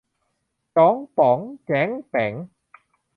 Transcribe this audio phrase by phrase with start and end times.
[0.77, 2.33] จ๊องป๊องแจ๊งแป๊ง